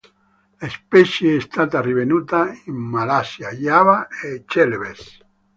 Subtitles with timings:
[0.59, 5.19] La specie è stata rinvenuta in Malaysia, Giava e Celebes.